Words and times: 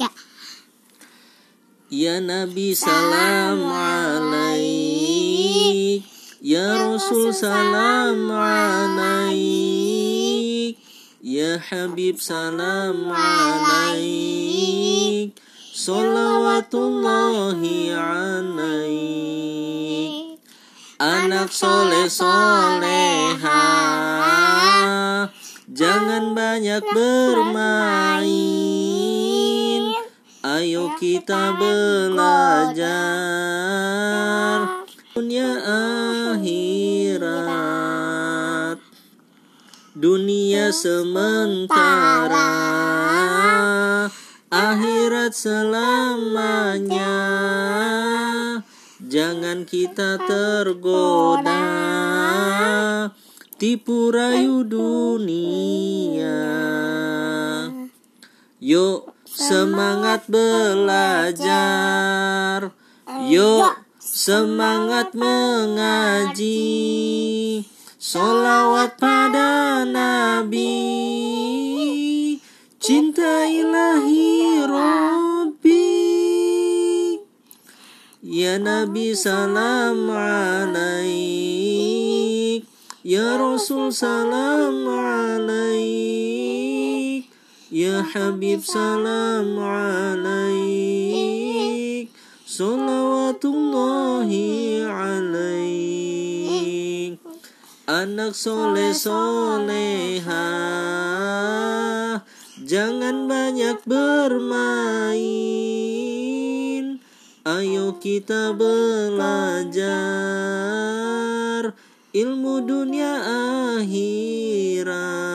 tiga. 0.00 0.08
Ya 1.90 2.20
Nabi 2.24 2.72
salam 2.72 3.68
alaik. 3.68 4.64
Ya 6.40 6.88
Rasul 6.88 7.36
salam 7.36 8.32
alaik. 8.32 9.36
Ya 11.20 11.60
Habib 11.60 12.16
salam 12.16 13.12
alaik. 13.12 15.36
Salawatullahi 15.76 17.92
alaik. 17.92 18.80
Anak 21.00 21.48
soleh 21.52 22.08
soleha. 22.08 23.60
Jangan 25.70 26.34
banyak 26.36 26.82
bermain 26.92 28.89
Ayo 30.60 30.92
kita 31.00 31.56
belajar 31.56 32.84
Dunia 35.16 35.56
akhirat. 36.36 37.56
Dunia 39.96 40.68
sementara 40.68 42.52
Akhirat 44.52 45.32
selamanya. 45.32 47.16
Jangan 49.00 49.64
kita 49.64 50.20
tergoda 50.28 51.64
Tipu 53.56 54.12
rayu 54.12 54.68
dunia. 54.68 56.36
Yuk 58.60 59.09
semangat 59.30 60.26
belajar. 60.26 61.38
Yuk 63.30 63.74
semangat 63.98 65.14
mengaji. 65.14 66.58
Solawat 68.00 68.98
pada 68.98 69.84
Nabi. 69.86 70.72
Cinta 72.80 73.44
ilahi 73.44 74.64
Rabbi 74.64 76.00
Ya 78.30 78.56
Nabi 78.56 79.12
salam 79.12 80.08
alaik. 80.08 81.10
Ya 83.04 83.36
Rasul 83.36 83.92
salam 83.92 84.86
Habib 88.10 88.66
salam 88.66 89.54
alaik 89.54 90.50
Salawatullahi 92.42 94.82
alaik 94.82 97.22
Anak 97.86 98.34
soleh 98.34 98.90
soleha 98.90 100.42
Jangan 102.66 103.30
banyak 103.30 103.78
bermain. 103.86 105.14
Ayo 107.46 107.94
kita 108.02 108.58
belajar 108.58 109.86
Ilmu 112.10 112.66
dunia 112.66 113.22
akhirat 113.78 115.29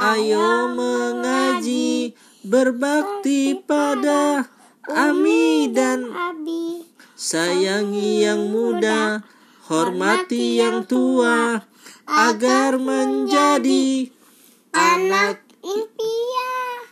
Ayo 0.00 0.72
mengaji 0.72 2.16
Berbakti 2.40 3.52
pada 3.68 4.48
Ami 4.88 5.68
dan 5.76 6.08
Abi. 6.08 6.88
Sayangi 7.12 8.24
yang 8.24 8.48
muda, 8.48 9.20
hormati 9.68 10.56
yang 10.56 10.88
tua, 10.88 11.68
agar 12.08 12.80
menjadi 12.80 14.08
anak. 14.72 15.44
Impian. 15.60 16.88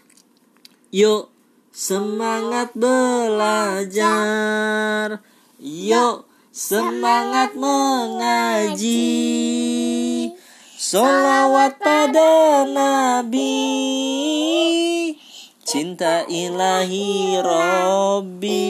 Yuk, 0.92 1.32
semangat 1.72 2.76
belajar. 2.76 4.04
Yuk, 5.56 6.28
semangat 6.52 7.56
mengaji. 7.56 9.08
Solawat 10.88 11.84
pada 11.84 12.64
Nabi. 12.64 13.60
Cinta 15.60 16.24
ilahi 16.24 17.36
Robbi 17.44 18.64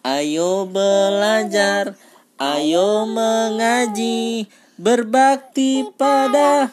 Ayo 0.00 0.64
belajar 0.64 2.00
Ayo 2.40 3.04
mengaji 3.04 4.48
Berbakti 4.80 5.92
pada 5.92 6.72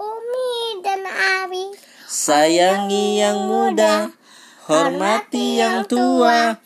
Umi 0.00 0.80
dan 0.80 1.04
Abi. 1.44 1.76
Sayangi 2.08 3.20
yang 3.20 3.44
muda 3.44 4.08
Hormati 4.72 5.60
yang 5.60 5.84
tua 5.84 6.56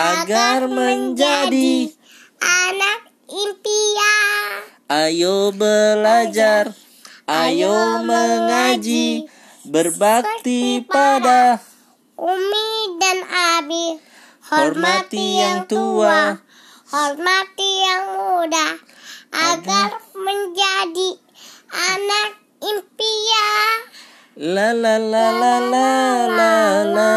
Agar 0.00 0.64
menjadi 0.64 1.92
Anak 2.40 3.04
impian. 3.28 4.25
Ayo 4.86 5.50
belajar 5.50 6.70
Ayo 7.26 8.06
mengaji 8.06 9.26
Berbakti 9.66 10.86
pada 10.86 11.58
Umi 12.14 12.70
dan 13.02 13.18
Abi. 13.26 13.98
Hormati 14.46 15.42
yang 15.42 15.66
tua 15.66 16.38
Hormati 16.86 17.70
yang 17.82 18.14
muda. 18.14 18.78
Agar 19.34 19.98
menjadi 20.14 21.18
anak 21.74 22.30
impian. 22.62 23.78
La 24.38 24.70
la 24.70 25.02
la 25.02 25.26
la 25.34 25.54
la 25.66 25.82
la 25.82 26.30
la 26.30 27.16